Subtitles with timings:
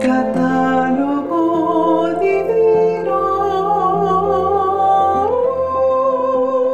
[0.00, 1.38] Catálogo
[2.20, 3.18] divino.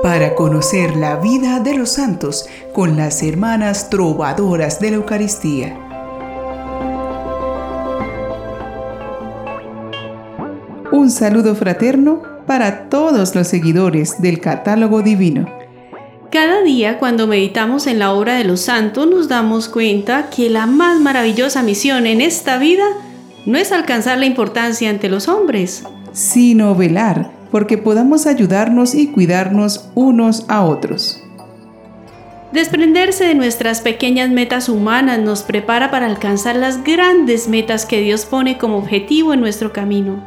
[0.02, 5.76] Para conocer la vida de los santos con las hermanas trovadoras de la Eucaristía.
[10.92, 15.46] Un saludo fraterno para todos los seguidores del Catálogo Divino.
[16.30, 20.66] Cada día cuando meditamos en la obra de los santos nos damos cuenta que la
[20.66, 22.84] más maravillosa misión en esta vida
[23.46, 29.88] no es alcanzar la importancia ante los hombres, sino velar porque podamos ayudarnos y cuidarnos
[29.94, 31.22] unos a otros.
[32.52, 38.24] Desprenderse de nuestras pequeñas metas humanas nos prepara para alcanzar las grandes metas que Dios
[38.24, 40.22] pone como objetivo en nuestro camino.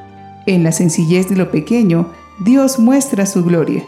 [0.46, 3.84] En la sencillez de lo pequeño, Dios muestra su gloria.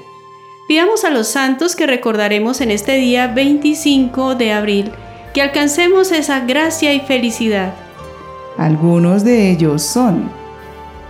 [0.68, 4.92] Pidamos a los santos que recordaremos en este día 25 de abril
[5.34, 7.74] que alcancemos esa gracia y felicidad.
[8.58, 10.30] Algunos de ellos son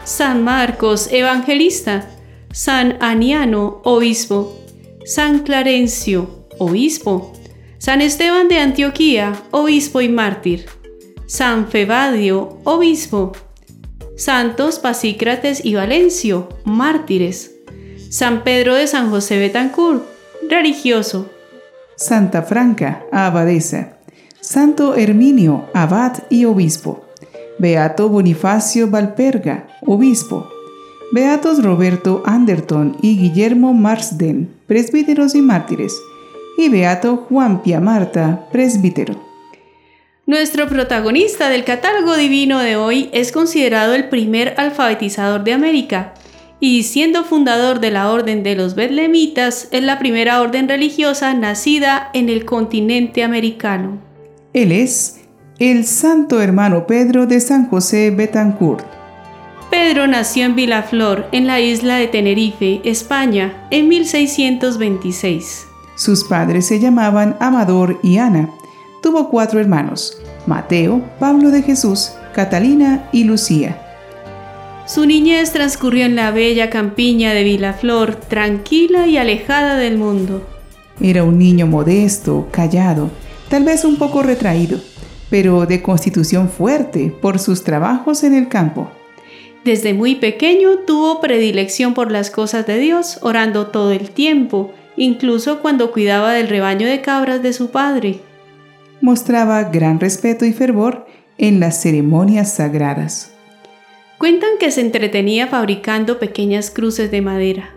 [0.03, 2.09] San Marcos, evangelista,
[2.51, 4.57] San Aniano, obispo,
[5.05, 7.33] San Clarencio, obispo,
[7.77, 10.65] San Esteban de Antioquía, obispo y mártir,
[11.25, 13.31] San Febadio, obispo,
[14.15, 17.51] Santos Pasícrates y Valencio, mártires,
[18.09, 20.03] San Pedro de San José Betancourt,
[20.49, 21.29] religioso.
[21.95, 23.97] Santa Franca, abadesa.
[24.41, 27.05] Santo Herminio, abad y obispo.
[27.61, 30.49] Beato Bonifacio Valperga, obispo.
[31.11, 35.95] Beatos Roberto Anderton y Guillermo Marsden, presbíteros y mártires.
[36.57, 39.13] Y Beato Juan Pia Marta, presbítero.
[40.25, 46.15] Nuestro protagonista del catálogo divino de hoy es considerado el primer alfabetizador de América
[46.59, 52.09] y siendo fundador de la Orden de los Betlemitas, es la primera orden religiosa nacida
[52.15, 53.99] en el continente americano.
[54.51, 55.20] Él es
[55.61, 58.83] el Santo Hermano Pedro de San José Betancourt.
[59.69, 65.67] Pedro nació en Vilaflor, en la isla de Tenerife, España, en 1626.
[65.93, 68.49] Sus padres se llamaban Amador y Ana.
[69.03, 73.79] Tuvo cuatro hermanos, Mateo, Pablo de Jesús, Catalina y Lucía.
[74.87, 80.41] Su niñez transcurrió en la bella campiña de Vilaflor, tranquila y alejada del mundo.
[80.99, 83.11] Era un niño modesto, callado,
[83.47, 84.79] tal vez un poco retraído,
[85.31, 88.91] pero de constitución fuerte por sus trabajos en el campo.
[89.63, 95.61] Desde muy pequeño tuvo predilección por las cosas de Dios, orando todo el tiempo, incluso
[95.61, 98.19] cuando cuidaba del rebaño de cabras de su padre.
[98.99, 101.05] Mostraba gran respeto y fervor
[101.37, 103.33] en las ceremonias sagradas.
[104.17, 107.73] Cuentan que se entretenía fabricando pequeñas cruces de madera.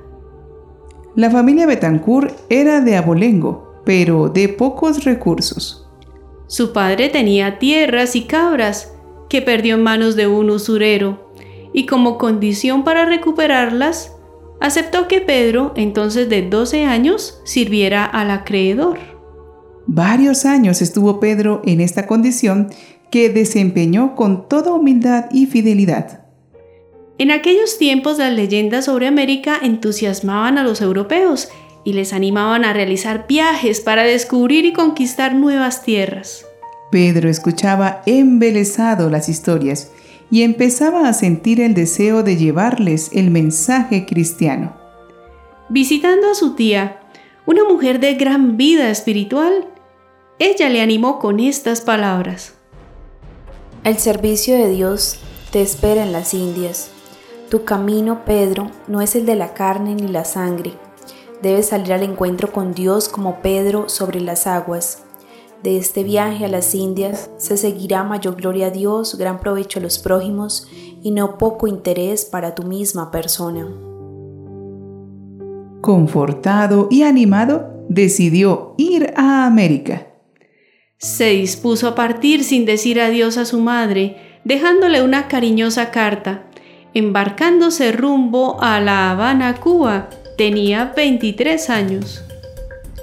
[1.15, 5.84] La familia Betancourt era de abolengo, pero de pocos recursos.
[6.47, 8.93] Su padre tenía tierras y cabras
[9.29, 11.31] que perdió en manos de un usurero,
[11.73, 14.13] y como condición para recuperarlas,
[14.61, 18.99] aceptó que Pedro, entonces de 12 años, sirviera al acreedor.
[19.87, 22.71] Varios años estuvo Pedro en esta condición
[23.11, 26.25] que desempeñó con toda humildad y fidelidad.
[27.19, 31.49] En aquellos tiempos las leyendas sobre América entusiasmaban a los europeos
[31.85, 36.47] y les animaban a realizar viajes para descubrir y conquistar nuevas tierras.
[36.91, 39.91] Pedro escuchaba embelesado las historias
[40.31, 44.77] y empezaba a sentir el deseo de llevarles el mensaje cristiano.
[45.69, 47.01] Visitando a su tía,
[47.47, 49.69] una mujer de gran vida espiritual,
[50.39, 52.55] ella le animó con estas palabras.
[53.85, 55.19] El servicio de Dios
[55.51, 56.91] te espera en las Indias
[57.55, 60.73] tu camino, Pedro, no es el de la carne ni la sangre.
[61.45, 65.05] Debes salir al encuentro con Dios como Pedro sobre las aguas.
[65.63, 69.83] De este viaje a las Indias se seguirá mayor gloria a Dios, gran provecho a
[69.83, 70.67] los prójimos
[71.03, 73.69] y no poco interés para tu misma persona.
[75.83, 80.07] Confortado y animado, decidió ir a América.
[80.97, 86.47] Se dispuso a partir sin decir adiós a su madre, dejándole una cariñosa carta
[86.95, 90.09] embarcándose rumbo a La Habana, Cuba.
[90.37, 92.25] Tenía 23 años.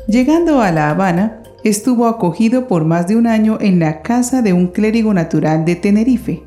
[0.06, 4.52] Llegando a La Habana, estuvo acogido por más de un año en la casa de
[4.52, 6.44] un clérigo natural de Tenerife.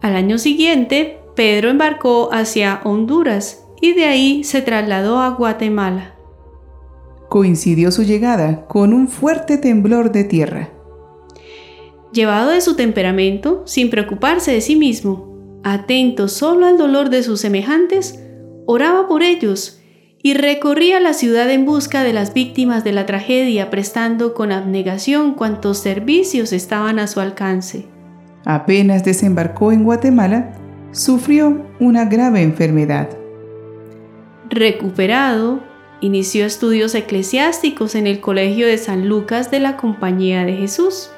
[0.00, 6.14] Al año siguiente, Pedro embarcó hacia Honduras y de ahí se trasladó a Guatemala.
[7.28, 10.70] Coincidió su llegada con un fuerte temblor de tierra.
[12.10, 17.40] Llevado de su temperamento, sin preocuparse de sí mismo, atento solo al dolor de sus
[17.40, 18.23] semejantes,
[18.66, 19.80] oraba por ellos
[20.22, 25.34] y recorría la ciudad en busca de las víctimas de la tragedia, prestando con abnegación
[25.34, 27.86] cuantos servicios estaban a su alcance.
[28.46, 30.52] apenas desembarcó en Guatemala,
[30.92, 33.10] sufrió una grave enfermedad.
[34.48, 35.60] Recuperado,
[36.00, 41.10] inició estudios eclesiásticos en el Colegio de San Lucas de la Compañía de Jesús.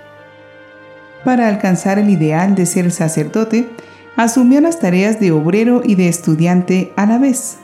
[1.24, 3.68] Para alcanzar el ideal de ser sacerdote,
[4.16, 7.58] asumió las tareas de obrero y de estudiante a la vez.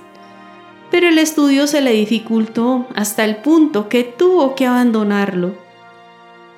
[0.91, 5.55] Pero el estudio se le dificultó hasta el punto que tuvo que abandonarlo.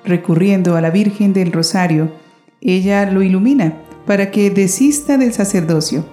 [0.05, 2.11] Recurriendo a la Virgen del Rosario,
[2.61, 3.75] ella lo ilumina
[4.07, 6.05] para que desista del sacerdocio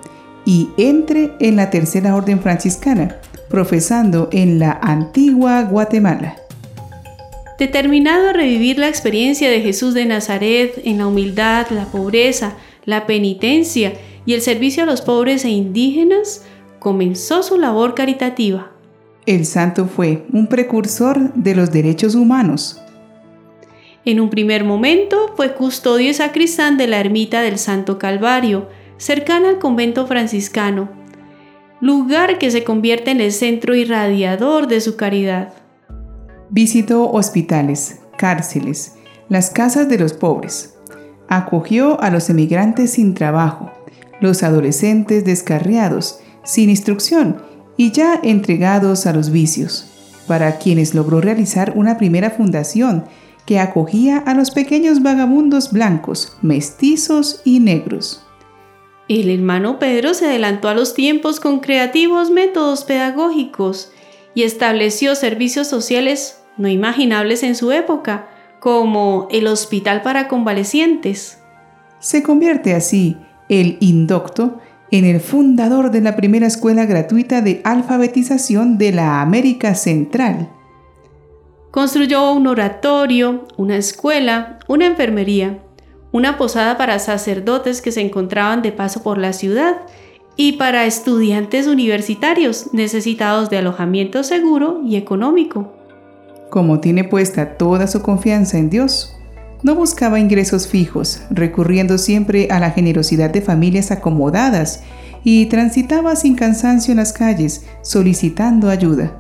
[0.46, 3.18] y entre en la tercera orden franciscana,
[3.50, 6.36] profesando en la antigua Guatemala.
[7.60, 12.54] Determinado a revivir la experiencia de Jesús de Nazaret en la humildad, la pobreza,
[12.86, 13.94] la penitencia
[14.26, 16.44] y el servicio a los pobres e indígenas,
[16.80, 18.72] comenzó su labor caritativa.
[19.26, 22.82] El santo fue un precursor de los derechos humanos.
[24.04, 28.68] En un primer momento fue custodio y sacristán de la ermita del Santo Calvario,
[28.98, 30.90] cercana al convento franciscano,
[31.82, 35.54] lugar que se convierte en el centro irradiador de su caridad.
[36.50, 38.96] Visitó hospitales, cárceles,
[39.30, 40.78] las casas de los pobres.
[41.34, 43.72] Acogió a los emigrantes sin trabajo,
[44.20, 47.42] los adolescentes descarriados, sin instrucción
[47.78, 49.88] y ya entregados a los vicios,
[50.28, 53.06] para quienes logró realizar una primera fundación
[53.46, 58.26] que acogía a los pequeños vagabundos blancos, mestizos y negros.
[59.08, 63.94] El hermano Pedro se adelantó a los tiempos con creativos métodos pedagógicos
[64.34, 68.28] y estableció servicios sociales no imaginables en su época,
[68.62, 71.40] como el Hospital para Convalecientes.
[71.98, 73.18] Se convierte así
[73.50, 74.60] el indocto
[74.92, 80.52] en el fundador de la primera escuela gratuita de alfabetización de la América Central.
[81.72, 85.64] Construyó un oratorio, una escuela, una enfermería,
[86.12, 89.78] una posada para sacerdotes que se encontraban de paso por la ciudad
[90.36, 95.81] y para estudiantes universitarios necesitados de alojamiento seguro y económico.
[96.52, 99.16] Como tiene puesta toda su confianza en Dios,
[99.64, 104.84] no buscaba ingresos fijos, recurriendo siempre a la generosidad de familias acomodadas
[105.24, 109.18] y transitaba sin cansancio en las calles solicitando ayuda.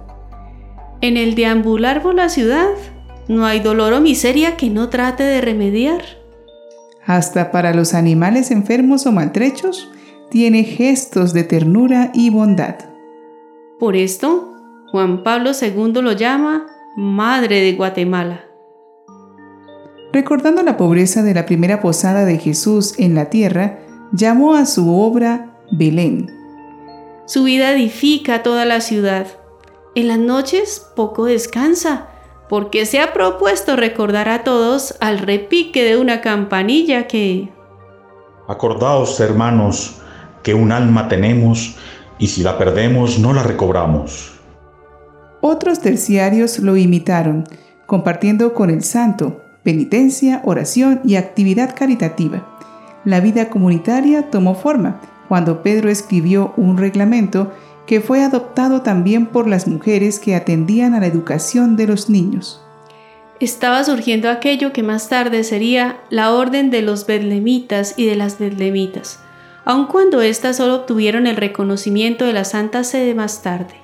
[0.99, 2.67] En el deambular por la ciudad
[3.29, 6.01] no hay dolor o miseria que no trate de remediar.
[7.05, 9.89] Hasta para los animales enfermos o maltrechos
[10.29, 12.75] tiene gestos de ternura y bondad.
[13.79, 14.53] Por esto,
[14.91, 16.67] Juan Pablo II lo llama
[16.97, 18.41] Madre de Guatemala.
[20.11, 23.79] Recordando la pobreza de la primera posada de Jesús en la tierra,
[24.11, 26.29] llamó a su obra Belén.
[27.25, 29.27] Su vida edifica toda la ciudad.
[29.95, 32.09] En las noches poco descansa,
[32.49, 37.53] porque se ha propuesto recordar a todos al repique de una campanilla que...
[38.49, 40.01] Acordaos, hermanos,
[40.43, 41.77] que un alma tenemos
[42.19, 44.30] y si la perdemos no la recobramos.
[45.41, 47.43] Otros terciarios lo imitaron,
[47.88, 52.47] compartiendo con el santo penitencia, oración y actividad caritativa.
[53.05, 57.51] La vida comunitaria tomó forma cuando Pedro escribió un reglamento
[57.88, 62.61] que fue adoptado también por las mujeres que atendían a la educación de los niños.
[63.39, 68.38] Estaba surgiendo aquello que más tarde sería la orden de los bedlemitas y de las
[68.38, 69.19] bedlemitas,
[69.65, 73.80] aun cuando éstas solo obtuvieron el reconocimiento de la Santa Sede más tarde.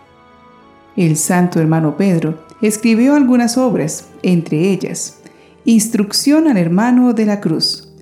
[0.98, 5.22] El santo hermano Pedro escribió algunas obras, entre ellas
[5.64, 7.94] Instrucción al hermano de la cruz,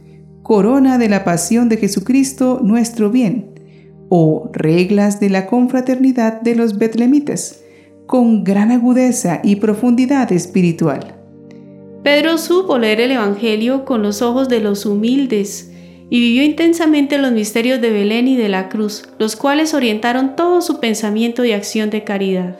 [0.43, 3.59] Corona de la Pasión de Jesucristo nuestro bien,
[4.07, 7.63] o Reglas de la Confraternidad de los Betlemitas,
[8.05, 11.15] con gran agudeza y profundidad espiritual.
[12.03, 15.71] Pedro supo leer el Evangelio con los ojos de los humildes
[16.09, 20.61] y vivió intensamente los misterios de Belén y de la cruz, los cuales orientaron todo
[20.61, 22.59] su pensamiento y acción de caridad.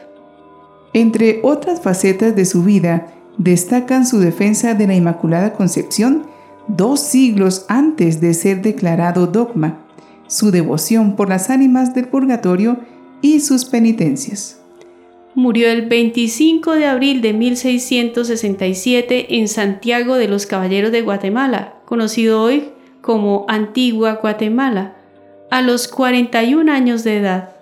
[0.96, 6.26] Entre otras facetas de su vida, destacan su defensa de la Inmaculada Concepción
[6.70, 9.86] dos siglos antes de ser declarado dogma,
[10.28, 12.78] su devoción por las ánimas del purgatorio
[13.22, 14.62] y sus penitencias.
[15.34, 22.42] Murió el 25 de abril de 1667 en Santiago de los Caballeros de Guatemala, conocido
[22.42, 22.70] hoy
[23.02, 24.96] como Antigua Guatemala,
[25.52, 27.55] a los 41 años de edad.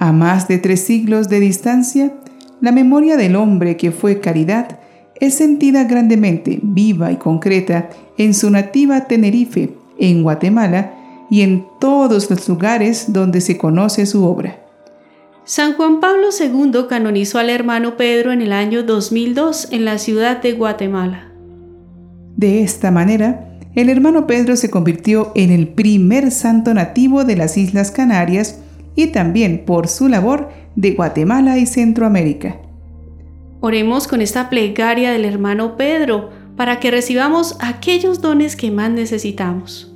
[0.00, 2.14] A más de tres siglos de distancia,
[2.62, 4.80] la memoria del hombre que fue caridad
[5.20, 10.94] es sentida grandemente, viva y concreta en su nativa Tenerife, en Guatemala
[11.28, 14.58] y en todos los lugares donde se conoce su obra.
[15.44, 20.40] San Juan Pablo II canonizó al hermano Pedro en el año 2002 en la ciudad
[20.40, 21.30] de Guatemala.
[22.36, 27.58] De esta manera, el hermano Pedro se convirtió en el primer santo nativo de las
[27.58, 28.60] Islas Canarias
[28.94, 32.56] y también por su labor de Guatemala y Centroamérica.
[33.60, 39.94] Oremos con esta plegaria del hermano Pedro para que recibamos aquellos dones que más necesitamos.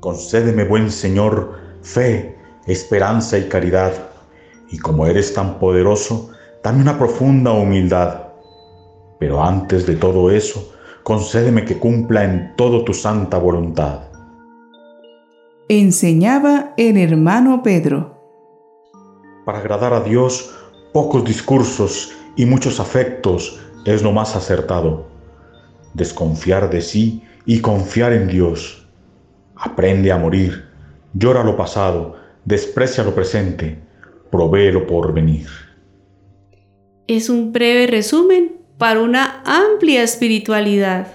[0.00, 3.92] Concédeme, buen Señor, fe, esperanza y caridad,
[4.70, 6.30] y como eres tan poderoso,
[6.62, 8.22] dame una profunda humildad.
[9.18, 14.13] Pero antes de todo eso, concédeme que cumpla en todo tu santa voluntad.
[15.68, 18.20] Enseñaba el hermano Pedro.
[19.46, 20.54] Para agradar a Dios,
[20.92, 25.06] pocos discursos y muchos afectos es lo más acertado.
[25.94, 28.86] Desconfiar de sí y confiar en Dios.
[29.56, 30.66] Aprende a morir,
[31.14, 33.78] llora lo pasado, desprecia lo presente,
[34.30, 35.48] provee lo por venir.
[37.06, 41.06] Es un breve resumen para una amplia espiritualidad.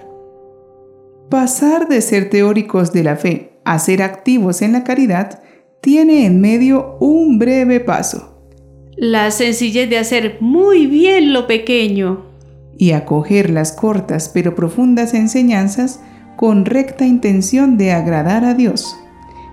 [1.29, 5.43] Pasar de ser teóricos de la fe a ser activos en la caridad
[5.79, 8.41] tiene en medio un breve paso.
[8.97, 12.25] La sencillez de hacer muy bien lo pequeño.
[12.79, 15.99] Y acoger las cortas pero profundas enseñanzas
[16.35, 18.97] con recta intención de agradar a Dios.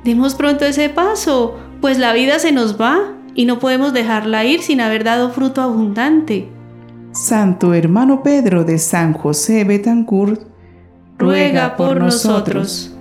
[0.02, 4.62] Demos pronto ese paso, pues la vida se nos va y no podemos dejarla ir
[4.62, 6.49] sin haber dado fruto abundante.
[7.12, 10.40] Santo hermano Pedro de San José Betancourt,
[11.18, 12.95] ruega por nosotros.